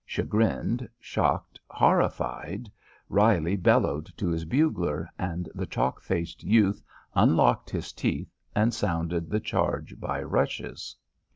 Chagrined, 0.03 0.89
shocked, 0.99 1.59
horrified, 1.69 2.71
Reilly 3.07 3.55
bellowed 3.55 4.07
to 4.17 4.29
his 4.29 4.45
bugler, 4.45 5.07
and 5.19 5.47
the 5.53 5.67
chalked 5.67 6.03
faced 6.03 6.43
youth 6.43 6.81
unlocked 7.13 7.69
his 7.69 7.93
teeth 7.93 8.33
and 8.55 8.73
sounded 8.73 9.29
the 9.29 9.39
charge 9.39 9.99
by 9.99 10.23
rushes. 10.23 10.95